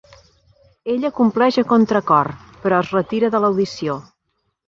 Ella 0.93 1.11
compleix 1.19 1.59
a 1.63 1.65
contracor, 1.73 2.31
però 2.63 2.79
es 2.85 2.89
retira 2.97 3.31
de 3.37 3.43
l'audició. 3.45 4.01